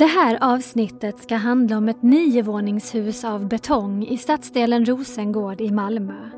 Det 0.00 0.06
här 0.06 0.38
avsnittet 0.40 1.22
ska 1.22 1.36
handla 1.36 1.76
om 1.76 1.88
ett 1.88 2.02
niovåningshus 2.02 3.24
av 3.24 3.48
betong 3.48 4.06
i 4.06 4.18
stadsdelen 4.18 4.84
Rosengård 4.84 5.60
i 5.60 5.70
Malmö. 5.70 6.30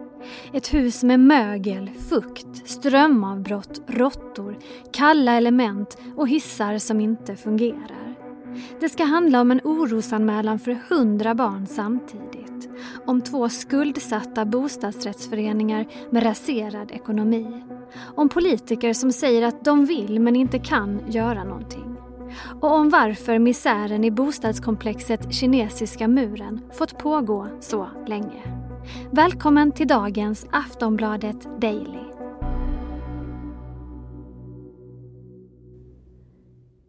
Ett 0.53 0.75
hus 0.75 1.03
med 1.03 1.21
mögel, 1.21 1.91
fukt, 2.09 2.69
strömavbrott, 2.69 3.83
råttor, 3.87 4.59
kalla 4.93 5.33
element 5.33 5.99
och 6.17 6.29
hissar 6.29 6.79
som 6.79 7.01
inte 7.01 7.37
fungerar. 7.37 8.15
Det 8.81 8.89
ska 8.89 9.05
handla 9.05 9.41
om 9.41 9.51
en 9.51 9.61
orosanmälan 9.65 10.59
för 10.59 10.79
hundra 10.89 11.35
barn 11.35 11.67
samtidigt. 11.67 12.71
Om 13.07 13.21
två 13.21 13.49
skuldsatta 13.49 14.45
bostadsrättsföreningar 14.45 15.87
med 16.11 16.25
raserad 16.25 16.91
ekonomi. 16.91 17.63
Om 18.15 18.29
politiker 18.29 18.93
som 18.93 19.13
säger 19.13 19.43
att 19.43 19.65
de 19.65 19.87
vill 19.87 20.21
men 20.21 20.37
inte 20.37 20.59
kan 20.59 21.01
göra 21.09 21.45
någonting 21.45 21.92
och 22.61 22.73
om 22.73 22.91
varför 22.91 23.39
misären 23.39 24.05
i 24.05 24.11
bostadskomplexet 24.11 25.35
Kinesiska 25.35 26.09
muren 26.09 26.61
fått 26.73 26.99
pågå 26.99 27.49
så 27.61 27.89
länge. 28.07 28.43
Välkommen 29.11 29.73
till 29.73 29.89
dagens 29.89 30.47
Aftonbladet 30.51 31.61
Daily. 31.61 32.03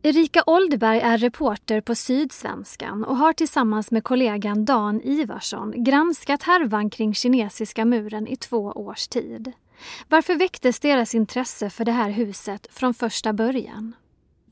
Erika 0.06 0.44
Oldberg 0.46 1.00
är 1.00 1.18
reporter 1.18 1.82
på 1.82 1.96
Sydsvenskan 1.96 3.04
och 3.04 3.18
har 3.18 3.34
tillsammans 3.34 3.92
med 3.92 4.04
kollegan 4.04 4.66
Dan 4.66 5.02
Ivarsson 5.02 5.84
granskat 5.84 6.44
härvan 6.44 6.90
kring 6.90 7.14
Kinesiska 7.14 7.86
muren 7.86 8.28
i 8.28 8.36
två 8.36 8.72
års 8.76 9.08
tid. 9.08 9.52
Varför 10.10 10.36
väcktes 10.36 10.80
deras 10.80 11.16
intresse 11.16 11.70
för 11.70 11.86
det 11.86 11.92
här 11.92 12.10
huset 12.10 12.68
från 12.72 12.94
första 12.94 13.34
början? 13.34 13.96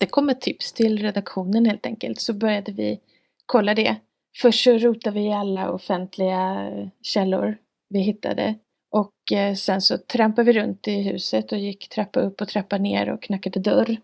Det 0.01 0.07
kom 0.07 0.29
ett 0.29 0.41
tips 0.41 0.73
till 0.73 1.01
redaktionen 1.01 1.65
helt 1.65 1.85
enkelt. 1.85 2.21
Så 2.21 2.33
började 2.33 2.71
vi 2.71 2.99
kolla 3.45 3.73
det. 3.73 3.95
Först 4.41 4.63
så 4.63 4.77
rotade 4.77 5.19
vi 5.19 5.25
i 5.25 5.33
alla 5.33 5.71
offentliga 5.71 6.71
källor 7.01 7.57
vi 7.89 7.99
hittade. 7.99 8.55
Och 8.91 9.31
eh, 9.31 9.55
sen 9.55 9.81
så 9.81 9.97
trampade 9.97 10.51
vi 10.51 10.59
runt 10.59 10.87
i 10.87 11.01
huset 11.01 11.51
och 11.51 11.57
gick 11.57 11.89
trappa 11.89 12.19
upp 12.19 12.41
och 12.41 12.47
trappa 12.47 12.77
ner 12.77 13.09
och 13.09 13.21
knackade 13.21 13.59
dörr. 13.59 13.97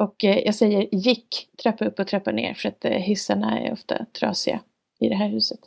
Och 0.00 0.24
eh, 0.24 0.38
jag 0.38 0.54
säger 0.54 0.94
gick 0.94 1.48
trappa 1.62 1.84
upp 1.84 1.98
och 1.98 2.06
trappa 2.06 2.32
ner 2.32 2.54
för 2.54 2.68
att 2.68 2.84
eh, 2.84 2.90
hissarna 2.90 3.60
är 3.60 3.72
ofta 3.72 4.06
trasiga 4.18 4.60
i 5.00 5.08
det 5.08 5.16
här 5.16 5.28
huset. 5.28 5.60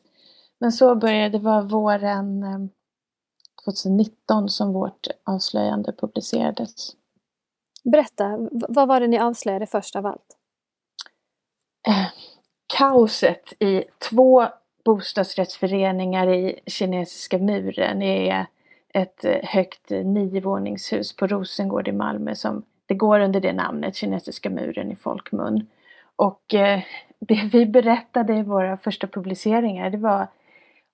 Men 0.60 0.72
så 0.72 0.96
började 0.96 1.30
det 1.30 1.44
vara 1.44 1.62
våren 1.62 2.46
2019 3.66 4.50
som 4.50 4.74
vårt 4.74 5.08
avslöjande 5.24 5.94
publicerades. 5.94 6.96
Berätta, 7.92 8.50
vad 8.52 8.88
var 8.88 9.00
det 9.00 9.08
ni 9.08 9.20
avslöjade 9.20 9.66
först 9.66 9.96
av 9.96 10.06
allt? 10.06 10.38
Eh, 11.88 12.08
kaoset 12.78 13.54
i 13.60 13.84
två 14.10 14.48
bostadsrättsföreningar 14.86 16.34
i 16.34 16.60
Kinesiska 16.66 17.38
muren 17.38 18.02
är 18.02 18.46
ett 18.94 19.26
eh, 19.26 19.38
högt 19.44 19.90
niovåningshus 19.90 21.16
på 21.16 21.28
Rosengård 21.28 21.88
i 21.88 21.92
Malmö 21.92 22.36
som 22.36 22.64
det 22.86 22.96
går 22.96 23.20
under 23.20 23.40
det 23.40 23.54
namnet, 23.54 23.96
Kinesiska 23.96 24.50
muren 24.50 24.92
i 24.92 24.96
folkmun. 24.96 25.68
Och 26.16 26.54
eh, 26.54 26.80
det 27.20 27.50
vi 27.52 27.66
berättade 27.66 28.36
i 28.36 28.44
våra 28.44 28.78
första 28.78 29.08
publiceringar 29.08 29.90
det 29.90 29.98
var 29.98 30.28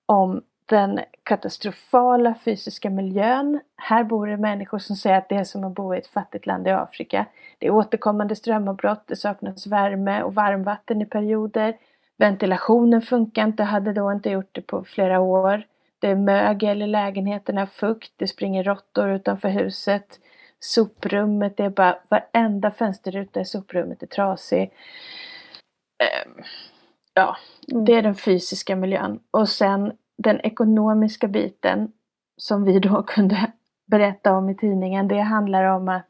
om 0.06 0.42
den 0.66 1.00
katastrofala 1.22 2.34
fysiska 2.44 2.90
miljön. 2.90 3.60
Här 3.76 4.04
bor 4.04 4.26
det 4.26 4.36
människor 4.36 4.78
som 4.78 4.96
säger 4.96 5.18
att 5.18 5.28
det 5.28 5.34
är 5.34 5.44
som 5.44 5.64
att 5.64 5.74
bo 5.74 5.94
i 5.94 5.98
ett 5.98 6.06
fattigt 6.06 6.46
land 6.46 6.66
i 6.66 6.70
Afrika. 6.70 7.26
Det 7.58 7.66
är 7.66 7.70
återkommande 7.70 8.36
strömavbrott, 8.36 9.02
det 9.06 9.16
saknas 9.16 9.66
värme 9.66 10.22
och 10.22 10.34
varmvatten 10.34 11.02
i 11.02 11.06
perioder. 11.06 11.76
Ventilationen 12.16 13.02
funkar 13.02 13.44
inte, 13.44 13.62
hade 13.62 13.92
då 13.92 14.12
inte 14.12 14.30
gjort 14.30 14.50
det 14.52 14.60
på 14.60 14.84
flera 14.84 15.20
år. 15.20 15.66
Det 15.98 16.10
är 16.10 16.16
mögel 16.16 16.82
i 16.82 16.86
lägenheterna, 16.86 17.66
fukt, 17.66 18.12
det 18.16 18.28
springer 18.28 18.64
råttor 18.64 19.10
utanför 19.10 19.48
huset. 19.48 20.20
Soprummet, 20.58 21.56
det 21.56 21.64
är 21.64 21.70
bara 21.70 21.98
varenda 22.08 22.70
fönsterruta 22.70 23.40
i 23.40 23.44
soprummet 23.44 24.02
är 24.02 24.06
trasig. 24.06 24.72
Ehm, 25.98 26.44
ja, 27.14 27.36
det 27.66 27.92
är 27.92 28.02
den 28.02 28.14
fysiska 28.14 28.76
miljön. 28.76 29.20
Och 29.30 29.48
sen 29.48 29.92
den 30.16 30.40
ekonomiska 30.40 31.28
biten 31.28 31.92
som 32.36 32.64
vi 32.64 32.78
då 32.78 33.02
kunde 33.06 33.52
berätta 33.86 34.32
om 34.32 34.50
i 34.50 34.54
tidningen, 34.54 35.08
det 35.08 35.20
handlar 35.20 35.64
om 35.64 35.88
att 35.88 36.08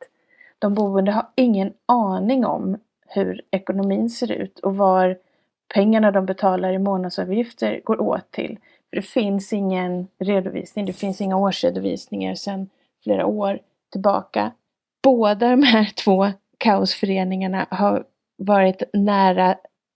de 0.59 0.75
boende 0.75 1.13
har 1.13 1.27
ingen 1.35 1.73
aning 1.87 2.45
om 2.45 2.77
hur 3.07 3.41
ekonomin 3.51 4.11
ser 4.11 4.33
ut 4.33 4.59
och 4.59 4.77
var 4.77 5.19
pengarna 5.75 6.11
de 6.11 6.27
betalar 6.27 6.73
i 6.73 6.79
månadsavgifter 6.79 7.81
går 7.85 8.01
åt 8.01 8.31
till. 8.31 8.59
För 8.91 8.97
det 8.97 9.03
finns 9.03 9.53
ingen 9.53 10.09
redovisning, 10.19 10.87
det 10.87 10.93
finns 10.93 11.21
inga 11.21 11.37
årsredovisningar 11.37 12.35
sedan 12.35 12.69
flera 13.03 13.27
år 13.27 13.59
tillbaka. 13.93 14.53
Båda 15.03 15.49
de 15.49 15.63
här 15.63 15.85
två 16.05 16.33
kaosföreningarna 16.59 17.67
har 17.71 18.05
varit 18.37 18.83
nära 18.93 19.51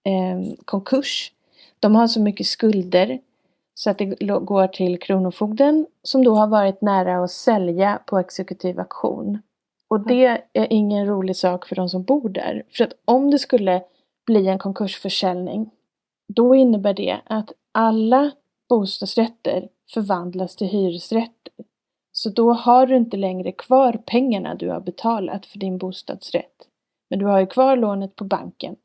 eh, 0.04 0.54
konkurs. 0.64 1.32
De 1.80 1.94
har 1.94 2.08
så 2.08 2.20
mycket 2.20 2.46
skulder 2.46 3.18
så 3.78 3.90
att 3.90 3.98
det 3.98 4.04
går 4.24 4.66
till 4.66 4.98
Kronofogden 4.98 5.86
som 6.02 6.24
då 6.24 6.34
har 6.34 6.46
varit 6.46 6.82
nära 6.82 7.24
att 7.24 7.30
sälja 7.30 8.02
på 8.06 8.18
exekutiv 8.18 8.80
auktion. 8.80 9.38
Och 9.88 10.06
det 10.06 10.42
är 10.52 10.66
ingen 10.70 11.06
rolig 11.06 11.36
sak 11.36 11.66
för 11.66 11.76
de 11.76 11.88
som 11.88 12.02
bor 12.02 12.28
där. 12.28 12.62
För 12.70 12.84
att 12.84 12.92
om 13.04 13.30
det 13.30 13.38
skulle 13.38 13.82
bli 14.26 14.48
en 14.48 14.58
konkursförsäljning 14.58 15.70
då 16.28 16.54
innebär 16.54 16.94
det 16.94 17.20
att 17.24 17.52
alla 17.72 18.30
bostadsrätter 18.68 19.68
förvandlas 19.94 20.56
till 20.56 20.68
hyresrätter. 20.68 21.52
Så 22.12 22.30
då 22.30 22.52
har 22.52 22.86
du 22.86 22.96
inte 22.96 23.16
längre 23.16 23.52
kvar 23.52 23.92
pengarna 24.06 24.54
du 24.54 24.70
har 24.70 24.80
betalat 24.80 25.46
för 25.46 25.58
din 25.58 25.78
bostadsrätt. 25.78 26.68
Men 27.10 27.18
du 27.18 27.26
har 27.26 27.40
ju 27.40 27.46
kvar 27.46 27.76
lånet 27.76 28.16
på 28.16 28.24
banken. 28.24 28.76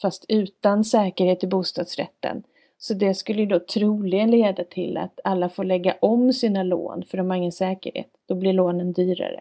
Fast 0.00 0.24
utan 0.28 0.84
säkerhet 0.84 1.44
i 1.44 1.46
bostadsrätten. 1.46 2.42
Så 2.84 2.94
det 2.94 3.14
skulle 3.14 3.46
då 3.46 3.58
troligen 3.58 4.30
leda 4.30 4.64
till 4.64 4.96
att 4.96 5.20
alla 5.24 5.48
får 5.48 5.64
lägga 5.64 5.94
om 6.00 6.32
sina 6.32 6.62
lån 6.62 7.02
för 7.02 7.18
de 7.18 7.30
har 7.30 7.36
ingen 7.36 7.52
säkerhet. 7.52 8.06
Då 8.28 8.34
blir 8.34 8.52
lånen 8.52 8.92
dyrare. 8.92 9.40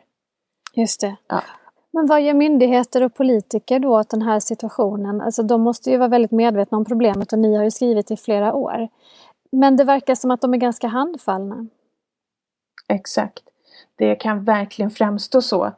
Just 0.73 1.01
det. 1.01 1.15
Ja. 1.27 1.43
Men 1.91 2.07
vad 2.07 2.21
gör 2.21 2.33
myndigheter 2.33 3.03
och 3.03 3.15
politiker 3.15 3.79
då 3.79 3.99
åt 3.99 4.09
den 4.09 4.21
här 4.21 4.39
situationen? 4.39 5.21
Alltså 5.21 5.43
de 5.43 5.61
måste 5.61 5.91
ju 5.91 5.97
vara 5.97 6.09
väldigt 6.09 6.31
medvetna 6.31 6.77
om 6.77 6.85
problemet 6.85 7.33
och 7.33 7.39
ni 7.39 7.55
har 7.55 7.63
ju 7.63 7.71
skrivit 7.71 8.11
i 8.11 8.17
flera 8.17 8.53
år. 8.53 8.87
Men 9.51 9.77
det 9.77 9.83
verkar 9.83 10.15
som 10.15 10.31
att 10.31 10.41
de 10.41 10.53
är 10.53 10.57
ganska 10.57 10.87
handfallna. 10.87 11.67
Exakt. 12.87 13.43
Det 13.95 14.15
kan 14.15 14.43
verkligen 14.43 14.91
framstå 14.91 15.41
så. 15.41 15.71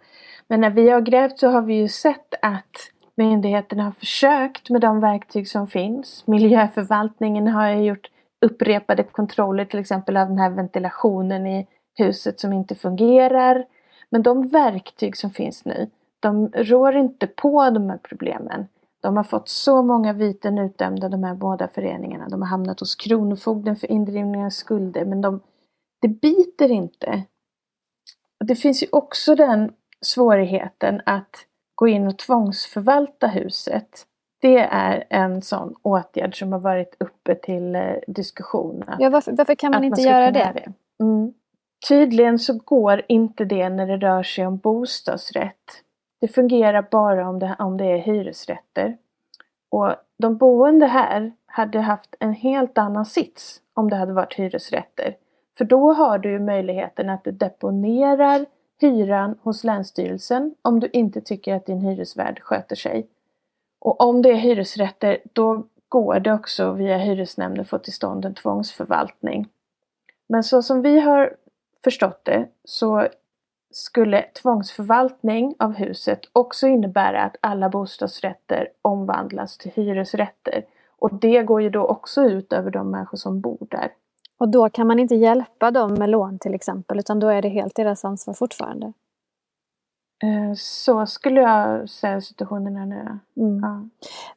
Men 0.47 0.61
när 0.61 0.69
vi 0.69 0.89
har 0.89 1.01
grävt 1.01 1.39
så 1.39 1.47
har 1.47 1.61
vi 1.61 1.73
ju 1.73 1.87
sett 1.87 2.33
att 2.41 2.91
Myndigheterna 3.17 3.83
har 3.83 3.91
försökt 3.91 4.69
med 4.69 4.81
de 4.81 4.99
verktyg 4.99 5.47
som 5.47 5.67
finns. 5.67 6.27
Miljöförvaltningen 6.27 7.47
har 7.47 7.69
gjort 7.69 8.09
upprepade 8.45 9.03
kontroller 9.03 9.65
till 9.65 9.79
exempel 9.79 10.17
av 10.17 10.27
den 10.27 10.37
här 10.37 10.49
ventilationen 10.49 11.47
i 11.47 11.67
huset 11.95 12.39
som 12.39 12.53
inte 12.53 12.75
fungerar. 12.75 13.65
Men 14.09 14.23
de 14.23 14.47
verktyg 14.47 15.17
som 15.17 15.29
finns 15.29 15.65
nu, 15.65 15.89
de 16.19 16.47
rår 16.47 16.95
inte 16.95 17.27
på 17.27 17.69
de 17.69 17.89
här 17.89 17.97
problemen. 17.97 18.67
De 19.01 19.17
har 19.17 19.23
fått 19.23 19.49
så 19.49 19.81
många 19.81 20.13
viten 20.13 20.57
utdömda 20.57 21.09
de 21.09 21.23
här 21.23 21.35
båda 21.35 21.67
föreningarna. 21.67 22.29
De 22.29 22.41
har 22.41 22.49
hamnat 22.49 22.79
hos 22.79 22.95
Kronofogden 22.95 23.75
för 23.75 23.91
indrivning 23.91 24.45
av 24.45 24.49
skulder 24.49 25.05
men 25.05 25.21
de, 25.21 25.39
det 26.01 26.07
biter 26.07 26.71
inte. 26.71 27.23
Det 28.45 28.55
finns 28.55 28.83
ju 28.83 28.87
också 28.91 29.35
den 29.35 29.73
svårigheten 30.01 31.01
att 31.05 31.45
gå 31.75 31.87
in 31.87 32.07
och 32.07 32.17
tvångsförvalta 32.17 33.27
huset. 33.27 34.05
Det 34.41 34.59
är 34.59 35.03
en 35.09 35.41
sån 35.41 35.75
åtgärd 35.81 36.39
som 36.39 36.51
har 36.51 36.59
varit 36.59 36.95
uppe 36.99 37.35
till 37.35 37.75
eh, 37.75 37.93
diskussion. 38.07 38.83
ja, 38.99 39.09
varför, 39.09 39.31
varför, 39.31 39.55
kan 39.55 39.71
man 39.71 39.83
inte 39.83 40.01
man 40.01 40.11
göra 40.11 40.31
det? 40.31 40.51
det. 40.53 40.73
Mm. 41.03 41.33
Tydligen 41.87 42.39
så 42.39 42.53
går 42.65 43.01
inte 43.07 43.45
det 43.45 43.69
när 43.69 43.87
det 43.87 43.97
rör 43.97 44.23
sig 44.23 44.47
om 44.47 44.57
bostadsrätt. 44.57 45.83
Det 46.21 46.27
fungerar 46.27 46.87
bara 46.91 47.29
om 47.29 47.39
det, 47.39 47.55
om 47.59 47.77
det 47.77 47.85
är 47.85 47.97
hyresrätter. 47.97 48.97
Och 49.71 49.95
de 50.17 50.37
boende 50.37 50.85
här 50.85 51.31
hade 51.45 51.79
haft 51.79 52.15
en 52.19 52.33
helt 52.33 52.77
annan 52.77 53.05
sits 53.05 53.61
om 53.73 53.89
det 53.89 53.95
hade 53.95 54.13
varit 54.13 54.33
hyresrätter. 54.33 55.15
För 55.57 55.65
då 55.65 55.93
har 55.93 56.17
du 56.17 56.39
möjligheten 56.39 57.09
att 57.09 57.23
du 57.23 57.31
deponerar 57.31 58.45
hyran 58.81 59.39
hos 59.41 59.63
Länsstyrelsen 59.63 60.55
om 60.61 60.79
du 60.79 60.89
inte 60.93 61.21
tycker 61.21 61.55
att 61.55 61.65
din 61.65 61.81
hyresvärd 61.81 62.39
sköter 62.41 62.75
sig. 62.75 63.07
Och 63.79 64.01
om 64.01 64.21
det 64.21 64.29
är 64.29 64.35
hyresrätter 64.35 65.17
då 65.33 65.67
går 65.89 66.19
det 66.19 66.33
också 66.33 66.71
via 66.71 66.97
hyresnämnden 66.97 67.61
att 67.61 67.69
få 67.69 67.77
till 67.77 67.93
stånd 67.93 68.25
en 68.25 68.33
tvångsförvaltning. 68.33 69.49
Men 70.27 70.43
så 70.43 70.61
som 70.61 70.81
vi 70.81 70.99
har 70.99 71.35
förstått 71.83 72.25
det 72.25 72.47
så 72.63 73.07
skulle 73.71 74.21
tvångsförvaltning 74.21 75.55
av 75.59 75.73
huset 75.73 76.19
också 76.33 76.67
innebära 76.67 77.23
att 77.23 77.35
alla 77.41 77.69
bostadsrätter 77.69 78.67
omvandlas 78.81 79.57
till 79.57 79.71
hyresrätter. 79.71 80.65
Och 80.99 81.13
det 81.13 81.43
går 81.43 81.61
ju 81.61 81.69
då 81.69 81.85
också 81.85 82.21
ut 82.21 82.53
över 82.53 82.71
de 82.71 82.91
människor 82.91 83.17
som 83.17 83.41
bor 83.41 83.67
där. 83.71 83.91
Och 84.37 84.49
då 84.49 84.69
kan 84.69 84.87
man 84.87 84.99
inte 84.99 85.15
hjälpa 85.15 85.71
dem 85.71 85.93
med 85.93 86.09
lån 86.09 86.39
till 86.39 86.53
exempel, 86.53 86.99
utan 86.99 87.19
då 87.19 87.27
är 87.27 87.41
det 87.41 87.49
helt 87.49 87.75
deras 87.75 88.05
ansvar 88.05 88.33
fortfarande? 88.33 88.93
Eh, 90.23 90.53
så 90.55 91.05
skulle 91.05 91.41
jag 91.41 91.89
säga 91.89 92.21
situationen 92.21 92.77
är 92.77 92.85
nu. 92.85 93.19
Mm. 93.37 93.59
Ja. 93.63 93.81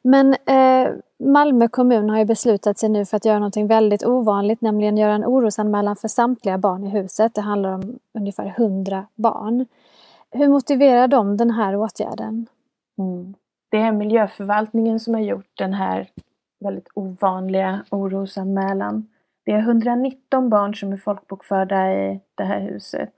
Men 0.01 0.33
eh, 0.33 0.93
Malmö 1.19 1.67
kommun 1.67 2.09
har 2.09 2.17
ju 2.17 2.25
beslutat 2.25 2.79
sig 2.79 2.89
nu 2.89 3.05
för 3.05 3.17
att 3.17 3.25
göra 3.25 3.39
något 3.39 3.57
väldigt 3.57 4.05
ovanligt, 4.05 4.61
nämligen 4.61 4.97
göra 4.97 5.13
en 5.13 5.25
orosanmälan 5.25 5.95
för 5.95 6.07
samtliga 6.07 6.57
barn 6.57 6.83
i 6.83 6.89
huset. 6.89 7.33
Det 7.33 7.41
handlar 7.41 7.73
om 7.73 7.99
ungefär 8.13 8.53
100 8.57 9.05
barn. 9.15 9.65
Hur 10.31 10.47
motiverar 10.47 11.07
de 11.07 11.37
den 11.37 11.51
här 11.51 11.75
åtgärden? 11.75 12.47
Mm. 12.97 13.35
Det 13.69 13.77
är 13.77 13.91
miljöförvaltningen 13.91 14.99
som 14.99 15.13
har 15.13 15.21
gjort 15.21 15.51
den 15.57 15.73
här 15.73 16.09
väldigt 16.59 16.87
ovanliga 16.93 17.85
orosanmälan. 17.89 19.07
Det 19.47 19.53
är 19.53 19.59
119 19.59 20.49
barn 20.49 20.75
som 20.75 20.93
är 20.93 20.97
folkbokförda 20.97 21.93
i 21.93 22.19
det 22.35 22.43
här 22.43 22.59
huset. 22.59 23.13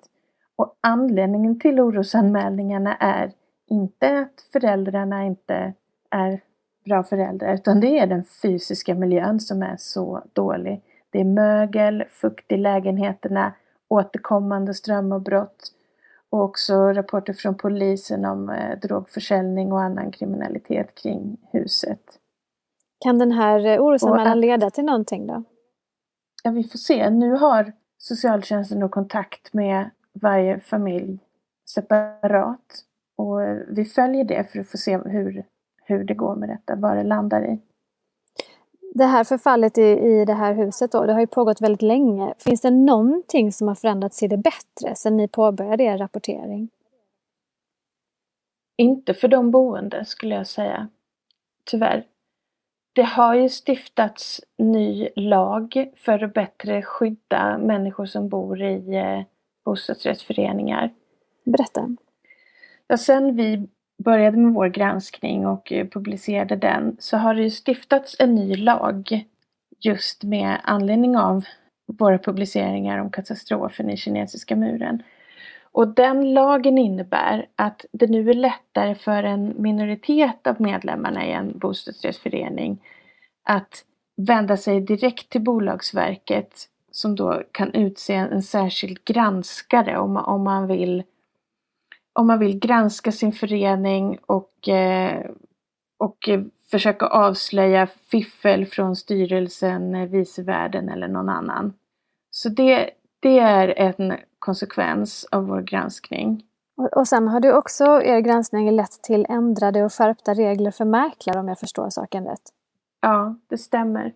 Och 0.56 0.76
anledningen 0.81 1.60
till 1.60 1.80
orosanmälningarna 1.80 2.96
är 2.96 3.31
inte 3.68 4.20
att 4.20 4.42
föräldrarna 4.54 5.26
inte 5.26 5.74
är 6.10 6.42
bra 6.86 7.04
föräldrar 7.04 7.54
utan 7.54 7.80
det 7.80 8.00
är 8.00 8.08
den 8.08 8.24
fysiska 8.24 8.96
miljön 8.96 9.40
som 9.40 9.64
är 9.64 9.76
så 9.78 10.22
dålig. 10.34 10.81
Det 11.10 11.20
är 11.20 11.26
mögel, 11.26 12.04
fukt 12.10 12.52
i 12.52 12.58
lägenheterna, 12.58 13.54
återkommande 13.88 14.74
strömavbrott 14.74 15.72
och 16.30 16.44
också 16.44 16.94
rapporter 16.94 17.34
från 17.34 17.56
polisen 17.56 18.26
om 18.26 18.50
eh, 18.50 18.80
drogförsäljning 18.80 19.72
och 19.72 19.81
annan 19.81 20.12
kriminalitet 20.12 20.96
kring 20.96 21.38
huset. 21.52 22.02
Kan 23.00 23.20
den 23.20 23.31
här 23.31 23.66
eh, 23.66 23.81
orosanmälan 23.81 24.40
leda 24.40 24.70
till 24.70 24.86
någonting 24.86 25.28
då? 25.28 25.44
Ja, 26.44 26.51
vi 26.51 26.63
får 26.63 26.80
se. 26.80 27.09
Nu 27.09 27.31
har 27.31 27.74
socialtjänsten 27.97 28.80
då 28.80 28.89
kontakt 28.89 29.53
med 29.53 29.89
varje 30.13 30.59
familj 30.59 31.19
separat. 31.69 32.86
Och 33.15 33.39
vi 33.68 33.86
följer 33.86 34.24
det 34.24 34.51
för 34.51 34.59
att 34.59 34.68
få 34.68 34.77
se 34.77 34.97
hur, 34.97 35.45
hur 35.83 36.03
det 36.03 36.13
går 36.13 36.36
med 36.36 36.50
detta, 36.50 36.75
vad 36.75 36.97
det 36.97 37.03
landar 37.03 37.45
i. 37.45 37.59
Det 38.94 39.06
här 39.06 39.24
förfallet 39.24 39.77
i, 39.77 39.81
i 39.81 40.25
det 40.25 40.33
här 40.33 40.53
huset 40.53 40.91
då, 40.91 41.06
det 41.06 41.13
har 41.13 41.19
ju 41.19 41.27
pågått 41.27 41.62
väldigt 41.62 41.81
länge. 41.81 42.33
Finns 42.38 42.62
det 42.62 42.71
någonting 42.71 43.51
som 43.51 43.68
har 43.68 43.75
förändrats 43.75 44.19
till 44.19 44.30
det 44.30 44.38
bättre 44.38 44.95
sedan 44.95 45.18
ni 45.18 45.27
påbörjade 45.27 45.83
er 45.83 45.97
rapportering? 45.97 46.69
Inte 48.77 49.13
för 49.13 49.27
de 49.27 49.51
boende 49.51 50.06
skulle 50.06 50.35
jag 50.35 50.47
säga. 50.47 50.88
Tyvärr. 51.65 52.06
Det 53.00 53.06
har 53.06 53.36
ju 53.36 53.50
stiftats 53.50 54.42
ny 54.57 55.10
lag 55.16 55.88
för 55.96 56.24
att 56.24 56.34
bättre 56.34 56.81
skydda 56.81 57.57
människor 57.57 58.06
som 58.06 58.30
bor 58.30 58.62
i 58.62 58.96
eh, 58.96 59.22
bostadsrättsföreningar. 59.66 60.94
Berätta. 61.44 61.96
Ja, 62.88 62.98
sen 62.98 63.36
vi 63.36 63.68
började 64.04 64.38
med 64.38 64.54
vår 64.54 64.68
granskning 64.68 65.48
och 65.48 65.72
eh, 65.72 65.88
publicerade 65.88 66.56
den 66.56 66.98
så 67.00 67.18
har 67.18 67.34
det 67.34 67.42
ju 67.42 67.50
stiftats 67.50 68.16
en 68.19 68.36
ny 68.36 68.56
lag 68.56 69.25
just 69.80 70.24
med 70.24 70.60
anledning 70.63 71.18
av 71.18 71.45
våra 71.86 72.18
publiceringar 72.18 72.98
om 72.98 73.12
katastrofen 73.12 73.90
i 73.90 73.98
kinesiska 73.98 74.56
muren. 74.56 75.04
Och 75.71 75.88
den 75.88 76.33
lagen 76.33 76.77
innebär 76.77 77.48
att 77.56 77.86
det 77.92 78.07
nu 78.07 78.30
är 78.30 78.33
lättare 78.33 78.95
för 78.95 79.24
en 79.24 79.62
minoritet 79.62 80.48
av 80.48 80.62
medlemmarna 80.62 81.25
i 81.25 81.31
en 81.31 81.60
bostadsrättsförening 81.60 82.83
att 83.44 83.86
vända 84.16 84.57
sig 84.57 84.81
direkt 84.81 85.30
till 85.30 85.42
Bolagsverket 85.42 86.69
som 86.92 87.16
då 87.16 87.44
kan 87.51 87.74
utse 87.74 88.13
en 88.13 88.44
särskild 88.44 89.06
granskare 89.06 89.98
om, 89.98 90.18
om 90.18 90.44
man 90.44 90.68
vill 90.68 91.04
om 92.13 92.27
man 92.27 92.39
vill 92.39 92.60
granska 92.60 93.12
sin 93.12 93.31
förening 93.31 94.19
och, 94.25 94.69
eh, 94.69 95.25
och 95.98 96.30
försöka 96.71 97.06
avslöja 97.06 97.88
fiffel 97.88 98.66
från 98.66 98.95
styrelsen, 98.95 99.95
eh, 99.95 100.10
vicevärden 100.10 100.89
eller 100.89 101.07
någon 101.07 101.30
annan. 101.30 101.74
Så 102.31 102.50
det, 102.50 102.89
det 103.19 103.39
är 103.39 103.80
en 103.80 104.18
konsekvens 104.39 105.27
av 105.31 105.48
vår 105.48 105.62
granskning. 105.62 106.44
Och, 106.77 106.98
och 106.98 107.07
sen 107.07 107.27
har 107.27 107.39
du 107.39 107.54
också, 107.54 107.83
er 107.83 108.19
granskning 108.19 108.71
lett 108.71 109.01
till 109.04 109.25
ändrade 109.30 109.83
och 109.83 109.94
skärpta 109.94 110.33
regler 110.33 110.71
för 110.71 110.86
mäklare 110.86 111.39
om 111.39 111.48
jag 111.48 111.60
förstår 111.60 111.89
saken 111.89 112.25
rätt? 112.25 112.42
Ja, 113.01 113.36
det 113.48 113.57
stämmer. 113.57 114.13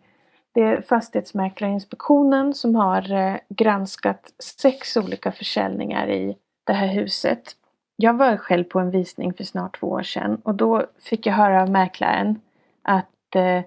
Det 0.52 0.62
är 0.62 0.82
Fastighetsmäklarinspektionen 0.82 2.54
som 2.54 2.76
har 2.76 3.12
eh, 3.12 3.36
granskat 3.50 4.34
sex 4.40 4.98
olika 4.98 5.32
försäljningar 5.32 6.10
i 6.10 6.38
det 6.64 6.74
här 6.74 6.88
huset. 6.88 7.56
Jag 7.96 8.14
var 8.14 8.38
själv 8.38 8.64
på 8.64 8.80
en 8.80 8.92
visning 8.92 9.34
för 9.34 9.44
snart 9.44 9.80
två 9.80 9.88
år 9.88 10.04
sedan 10.04 10.42
och 10.44 10.56
då 10.56 10.86
fick 11.00 11.26
jag 11.26 11.34
höra 11.34 11.62
av 11.62 11.70
mäklaren 11.70 12.42
att 12.82 13.36
eh, 13.36 13.62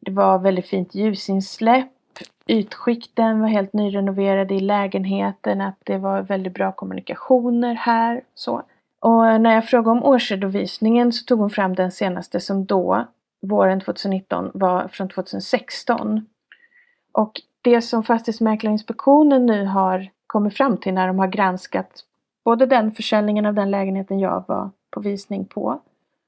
det 0.00 0.10
var 0.10 0.38
väldigt 0.38 0.66
fint 0.66 0.94
ljusinsläpp, 0.94 1.93
ytskikten 2.46 3.40
var 3.40 3.48
helt 3.48 3.72
nyrenoverade 3.72 4.54
i 4.54 4.60
lägenheten, 4.60 5.60
att 5.60 5.78
det 5.84 5.98
var 5.98 6.22
väldigt 6.22 6.54
bra 6.54 6.72
kommunikationer 6.72 7.74
här. 7.74 8.22
Så. 8.34 8.62
Och 9.00 9.40
när 9.40 9.54
jag 9.54 9.68
frågade 9.68 9.98
om 9.98 10.04
årsredovisningen 10.04 11.12
så 11.12 11.24
tog 11.24 11.38
hon 11.38 11.50
fram 11.50 11.74
den 11.74 11.90
senaste 11.90 12.40
som 12.40 12.64
då 12.64 13.06
våren 13.42 13.80
2019 13.80 14.50
var 14.54 14.88
från 14.88 15.08
2016. 15.08 16.26
Och 17.12 17.40
det 17.62 17.80
som 17.80 18.02
Fastighetsmäklarinspektionen 18.02 19.46
nu 19.46 19.64
har 19.64 20.10
kommit 20.26 20.56
fram 20.56 20.76
till 20.76 20.94
när 20.94 21.06
de 21.06 21.18
har 21.18 21.26
granskat 21.26 22.04
både 22.44 22.66
den 22.66 22.92
försäljningen 22.92 23.46
av 23.46 23.54
den 23.54 23.70
lägenheten 23.70 24.18
jag 24.18 24.44
var 24.48 24.70
på 24.90 25.00
visning 25.00 25.44
på 25.44 25.80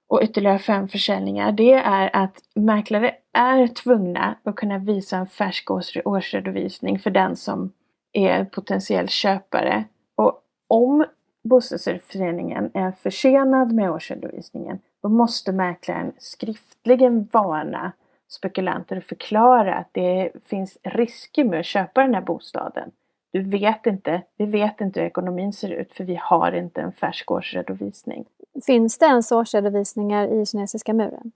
och 0.08 0.22
ytterligare 0.22 0.58
fem 0.58 0.88
försäljningar, 0.88 1.52
det 1.52 1.72
är 1.72 2.10
att 2.16 2.38
mäklare 2.54 3.14
är 3.36 3.66
tvungna 3.66 4.36
att 4.42 4.56
kunna 4.56 4.78
visa 4.78 5.16
en 5.16 5.26
färsk 5.26 5.70
årsredovisning 6.04 6.98
för 6.98 7.10
den 7.10 7.36
som 7.36 7.72
är 8.12 8.44
potentiell 8.44 9.08
köpare. 9.08 9.84
Och 10.14 10.42
om 10.68 11.04
bostadsrättsföreningen 11.44 12.70
är 12.74 12.92
försenad 12.92 13.72
med 13.72 13.90
årsredovisningen, 13.90 14.78
då 15.02 15.08
måste 15.08 15.52
mäklaren 15.52 16.12
skriftligen 16.18 17.28
varna 17.32 17.92
spekulanter 18.28 18.96
och 18.96 19.04
förklara 19.04 19.74
att 19.74 19.88
det 19.92 20.32
finns 20.44 20.78
risker 20.82 21.44
med 21.44 21.60
att 21.60 21.66
köpa 21.66 22.02
den 22.02 22.14
här 22.14 22.22
bostaden. 22.22 22.90
Du 23.32 23.42
vet 23.42 23.86
inte, 23.86 24.22
vi 24.36 24.46
vet 24.46 24.80
inte 24.80 25.00
hur 25.00 25.06
ekonomin 25.06 25.52
ser 25.52 25.70
ut 25.70 25.92
för 25.92 26.04
vi 26.04 26.20
har 26.22 26.52
inte 26.52 26.80
en 26.80 26.92
färsk 26.92 27.30
årsredovisning. 27.30 28.24
Finns 28.66 28.98
det 28.98 29.06
ens 29.06 29.32
årsredovisningar 29.32 30.28
i 30.28 30.46
kinesiska 30.46 30.94
muren? 30.94 31.32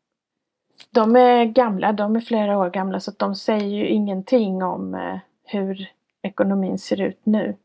De 0.90 1.16
är 1.16 1.44
gamla, 1.44 1.92
de 1.92 2.16
är 2.16 2.20
flera 2.20 2.58
år 2.58 2.70
gamla 2.70 3.00
så 3.00 3.12
de 3.16 3.34
säger 3.34 3.76
ju 3.76 3.88
ingenting 3.88 4.62
om 4.62 4.94
eh, 4.94 5.18
hur 5.44 5.90
ekonomin 6.22 6.78
ser 6.78 7.00
ut 7.00 7.20
nu. 7.24 7.56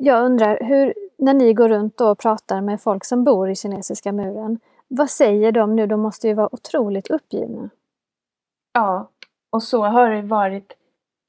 Jag 0.00 0.24
undrar, 0.24 0.58
hur, 0.60 0.94
när 1.18 1.34
ni 1.34 1.52
går 1.52 1.68
runt 1.68 2.00
och 2.00 2.18
pratar 2.18 2.60
med 2.60 2.80
folk 2.80 3.04
som 3.04 3.24
bor 3.24 3.50
i 3.50 3.54
kinesiska 3.54 4.12
muren, 4.12 4.58
vad 4.88 5.10
säger 5.10 5.52
de 5.52 5.76
nu? 5.76 5.86
De 5.86 6.00
måste 6.00 6.28
ju 6.28 6.34
vara 6.34 6.54
otroligt 6.54 7.10
uppgivna. 7.10 7.70
Ja, 8.72 9.10
och 9.50 9.62
så 9.62 9.84
har 9.84 10.10
det 10.10 10.22
varit 10.22 10.72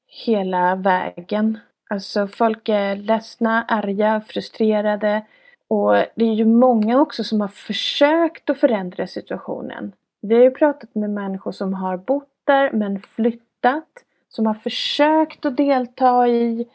hela 0.06 0.74
vägen. 0.74 1.58
Alltså 1.90 2.26
folk 2.26 2.68
är 2.68 2.96
ledsna, 2.96 3.64
arga, 3.68 4.20
frustrerade. 4.20 5.26
Och 5.68 5.92
det 5.92 6.24
är 6.24 6.34
ju 6.34 6.44
många 6.44 7.00
också 7.00 7.24
som 7.24 7.40
har 7.40 7.48
försökt 7.48 8.50
att 8.50 8.58
förändra 8.58 9.06
situationen. 9.06 9.92
Vi 10.20 10.34
har 10.34 10.42
ju 10.42 10.50
pratat 10.50 10.94
med 10.94 11.10
människor 11.10 11.52
som 11.52 11.74
har 11.74 11.96
bott 11.96 12.32
där 12.44 12.72
men 12.72 13.00
flyttat. 13.00 14.04
Som 14.28 14.46
har 14.46 14.54
försökt 14.54 15.46
att 15.46 15.56
delta 15.56 16.28
i 16.28 16.68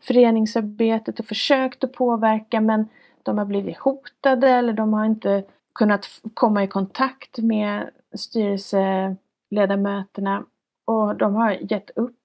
föreningsarbetet 0.00 1.20
och 1.20 1.26
försökt 1.26 1.84
att 1.84 1.92
påverka 1.92 2.60
men 2.60 2.88
de 3.22 3.38
har 3.38 3.44
blivit 3.44 3.78
hotade 3.78 4.48
eller 4.48 4.72
de 4.72 4.92
har 4.92 5.04
inte 5.04 5.44
kunnat 5.74 6.06
komma 6.34 6.64
i 6.64 6.68
kontakt 6.68 7.38
med 7.38 7.90
styrelseledamöterna 8.14 10.44
och 10.86 11.16
de 11.16 11.34
har 11.34 11.72
gett 11.72 11.90
upp. 11.90 12.16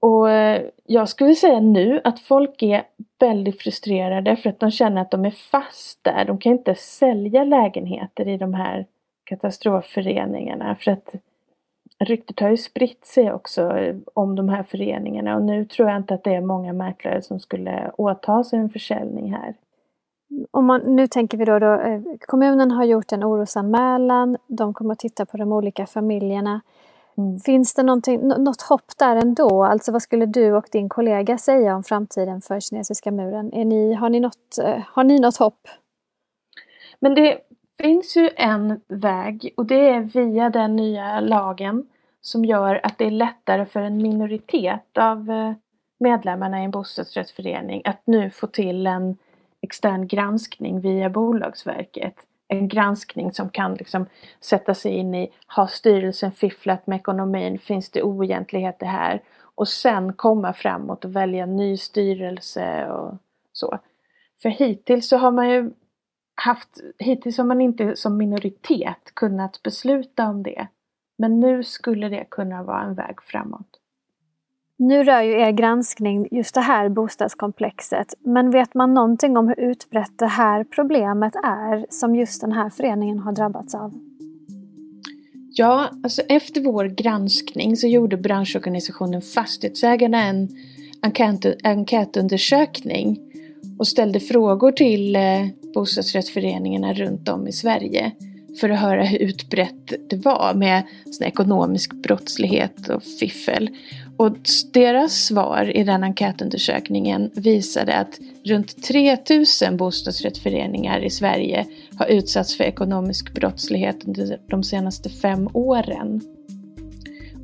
Och 0.00 0.30
eh, 0.30 0.62
jag 0.84 1.08
skulle 1.08 1.34
säga 1.34 1.60
nu 1.60 2.00
att 2.04 2.20
folk 2.20 2.62
är 2.62 2.82
väldigt 3.20 3.62
frustrerade 3.62 4.36
för 4.36 4.50
att 4.50 4.60
de 4.60 4.70
känner 4.70 5.02
att 5.02 5.10
de 5.10 5.24
är 5.24 5.30
fast 5.30 6.04
där. 6.04 6.24
De 6.24 6.38
kan 6.38 6.52
inte 6.52 6.74
sälja 6.74 7.44
lägenheter 7.44 8.28
i 8.28 8.36
de 8.36 8.54
här 8.54 8.86
katastrofföreningarna 9.24 10.76
för 10.80 10.90
att 10.90 11.14
ryktet 11.98 12.40
har 12.40 12.50
ju 12.50 12.56
spritt 12.56 13.06
sig 13.06 13.32
också 13.32 13.92
om 14.14 14.36
de 14.36 14.48
här 14.48 14.62
föreningarna 14.62 15.36
och 15.36 15.42
nu 15.42 15.64
tror 15.64 15.88
jag 15.88 15.96
inte 15.96 16.14
att 16.14 16.24
det 16.24 16.34
är 16.34 16.40
många 16.40 16.72
mäklare 16.72 17.22
som 17.22 17.40
skulle 17.40 17.90
åta 17.98 18.44
sig 18.44 18.58
en 18.58 18.70
försäljning 18.70 19.32
här. 19.32 19.54
om 20.50 20.66
man, 20.66 20.80
nu 20.80 21.06
tänker 21.06 21.38
vi 21.38 21.44
då, 21.44 21.58
då, 21.58 21.72
eh, 21.72 22.00
kommunen 22.18 22.70
har 22.70 22.84
gjort 22.84 23.12
en 23.12 23.24
orosanmälan, 23.24 24.36
de 24.46 24.74
kommer 24.74 24.92
att 24.92 24.98
titta 24.98 25.26
på 25.26 25.36
de 25.36 25.52
olika 25.52 25.86
familjerna. 25.86 26.60
Mm. 27.16 27.38
Finns 27.38 27.74
det 27.74 27.82
något 27.82 28.62
hopp 28.62 28.98
där 28.98 29.16
ändå? 29.16 29.64
Alltså 29.64 29.92
vad 29.92 30.02
skulle 30.02 30.26
du 30.26 30.52
och 30.52 30.68
din 30.72 30.88
kollega 30.88 31.38
säga 31.38 31.76
om 31.76 31.84
framtiden 31.84 32.40
för 32.40 32.60
kinesiska 32.60 33.10
muren? 33.10 33.46
Ni, 33.46 33.94
har, 33.94 34.08
ni 34.08 34.20
något, 34.20 34.58
eh, 34.62 34.82
har 34.86 35.04
ni 35.04 35.18
något 35.18 35.36
hopp? 35.36 35.68
Men 37.00 37.14
det 37.14 37.38
finns 37.80 38.16
ju 38.16 38.30
en 38.36 38.80
väg 38.88 39.54
och 39.56 39.66
det 39.66 39.88
är 39.88 40.00
via 40.00 40.50
den 40.50 40.76
nya 40.76 41.20
lagen 41.20 41.86
som 42.20 42.44
gör 42.44 42.80
att 42.82 42.98
det 42.98 43.04
är 43.04 43.10
lättare 43.10 43.66
för 43.66 43.80
en 43.80 43.96
minoritet 43.96 44.98
av 44.98 45.30
eh, 45.30 45.52
medlemmarna 45.98 46.60
i 46.60 46.64
en 46.64 46.70
bostadsrättsförening 46.70 47.82
att 47.84 48.02
nu 48.04 48.30
få 48.30 48.46
till 48.46 48.86
en 48.86 49.16
extern 49.62 50.06
granskning 50.06 50.80
via 50.80 51.10
Bolagsverket. 51.10 52.14
En 52.48 52.68
granskning 52.68 53.32
som 53.32 53.48
kan 53.50 53.74
liksom 53.74 54.06
sätta 54.40 54.74
sig 54.74 54.92
in 54.92 55.14
i, 55.14 55.32
har 55.46 55.66
styrelsen 55.66 56.32
fifflat 56.32 56.86
med 56.86 56.96
ekonomin, 56.96 57.58
finns 57.58 57.90
det 57.90 58.02
oegentligheter 58.02 58.86
här? 58.86 59.22
Och 59.54 59.68
sen 59.68 60.12
komma 60.12 60.52
framåt 60.52 61.04
och 61.04 61.16
välja 61.16 61.46
ny 61.46 61.76
styrelse 61.76 62.88
och 62.88 63.14
så. 63.52 63.78
För 64.42 64.48
hittills 64.48 65.08
så 65.08 65.16
har 65.16 65.30
man 65.30 65.50
ju 65.50 65.70
haft, 66.34 66.68
hittills 66.98 67.38
har 67.38 67.44
man 67.44 67.60
inte 67.60 67.96
som 67.96 68.16
minoritet 68.16 69.14
kunnat 69.14 69.62
besluta 69.62 70.28
om 70.28 70.42
det. 70.42 70.68
Men 71.18 71.40
nu 71.40 71.62
skulle 71.64 72.08
det 72.08 72.24
kunna 72.30 72.62
vara 72.62 72.82
en 72.82 72.94
väg 72.94 73.22
framåt. 73.22 73.80
Nu 74.76 75.04
rör 75.04 75.22
ju 75.22 75.32
er 75.32 75.50
granskning 75.50 76.28
just 76.30 76.54
det 76.54 76.60
här 76.60 76.88
bostadskomplexet, 76.88 78.14
men 78.18 78.50
vet 78.50 78.74
man 78.74 78.94
någonting 78.94 79.36
om 79.36 79.48
hur 79.48 79.60
utbrett 79.60 80.18
det 80.18 80.26
här 80.26 80.64
problemet 80.64 81.34
är 81.44 81.86
som 81.90 82.16
just 82.16 82.40
den 82.40 82.52
här 82.52 82.70
föreningen 82.70 83.18
har 83.18 83.32
drabbats 83.32 83.74
av? 83.74 83.94
Ja, 85.56 85.88
alltså 86.02 86.22
efter 86.28 86.60
vår 86.60 86.84
granskning 86.84 87.76
så 87.76 87.86
gjorde 87.86 88.16
branschorganisationen 88.16 89.22
Fastighetsägarna 89.22 90.22
en 90.22 90.48
enkätundersökning 91.62 93.18
och 93.84 93.88
ställde 93.88 94.20
frågor 94.20 94.72
till 94.72 95.16
eh, 95.16 95.22
bostadsrättsföreningarna 95.74 96.94
runt 96.94 97.28
om 97.28 97.48
i 97.48 97.52
Sverige 97.52 98.12
för 98.60 98.70
att 98.70 98.80
höra 98.80 99.04
hur 99.04 99.18
utbrett 99.18 99.92
det 100.08 100.16
var 100.16 100.54
med 100.54 100.82
sån 101.10 101.26
ekonomisk 101.26 101.94
brottslighet 101.94 102.88
och 102.88 103.02
fiffel. 103.02 103.70
Och 104.16 104.36
deras 104.72 105.12
svar 105.12 105.76
i 105.76 105.84
den 105.84 106.04
enkätundersökningen 106.04 107.30
visade 107.34 107.94
att 107.94 108.18
runt 108.44 108.84
3000 108.84 109.76
bostadsrättsföreningar 109.76 111.04
i 111.04 111.10
Sverige 111.10 111.66
har 111.96 112.06
utsatts 112.06 112.56
för 112.56 112.64
ekonomisk 112.64 113.34
brottslighet 113.34 114.04
under 114.04 114.40
de 114.46 114.62
senaste 114.62 115.08
fem 115.08 115.48
åren. 115.52 116.20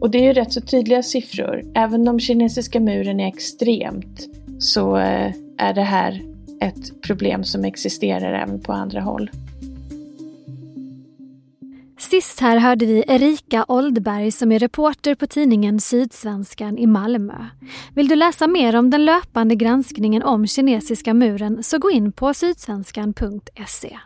Och 0.01 0.11
det 0.11 0.19
är 0.19 0.25
ju 0.25 0.33
rätt 0.33 0.53
så 0.53 0.61
tydliga 0.61 1.03
siffror. 1.03 1.65
Även 1.75 2.09
om 2.09 2.21
kinesiska 2.21 2.81
muren 2.81 3.21
är 3.21 3.29
extremt 3.29 4.29
så 4.59 4.97
eh, 4.97 5.33
är 5.59 5.75
det 5.75 5.83
här 5.83 6.30
ett 6.61 7.03
problem 7.03 7.45
som 7.45 7.65
existerar 7.65 8.33
även 8.33 8.61
på 8.61 8.73
andra 8.73 9.01
håll. 9.01 9.31
Sist 11.99 12.41
här 12.41 12.59
hörde 12.59 12.87
vi 12.87 13.05
Erika 13.09 13.65
Oldberg 13.69 14.33
som 14.33 14.53
är 14.53 14.59
reporter 14.59 15.15
på 15.15 15.27
tidningen 15.27 15.81
Sydsvenskan 15.81 16.79
i 16.79 16.87
Malmö. 16.87 17.47
Vill 17.95 18.09
du 18.09 18.17
läsa 18.17 18.47
mer 18.47 18.77
om 18.77 18.91
den 18.91 19.05
löpande 19.05 19.55
granskningen 19.55 20.23
om 20.23 20.47
kinesiska 20.47 21.15
muren 21.15 21.63
så 21.63 21.79
gå 21.79 21.91
in 21.91 22.13
på 22.13 22.35
sydsvenskan.se. 22.35 23.99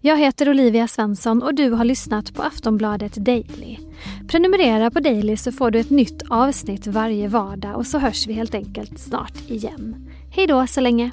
Jag 0.00 0.18
heter 0.18 0.50
Olivia 0.50 0.88
Svensson 0.88 1.42
och 1.42 1.54
du 1.54 1.70
har 1.70 1.84
lyssnat 1.84 2.34
på 2.34 2.42
Aftonbladet 2.42 3.14
Daily. 3.14 3.76
Prenumerera 4.28 4.90
på 4.90 5.00
Daily 5.00 5.36
så 5.36 5.52
får 5.52 5.70
du 5.70 5.80
ett 5.80 5.90
nytt 5.90 6.22
avsnitt 6.30 6.86
varje 6.86 7.28
vardag 7.28 7.76
och 7.76 7.86
så 7.86 7.98
hörs 7.98 8.26
vi 8.26 8.32
helt 8.32 8.54
enkelt 8.54 8.98
snart 8.98 9.50
igen. 9.50 10.10
Hej 10.30 10.46
då 10.46 10.66
så 10.66 10.80
länge! 10.80 11.10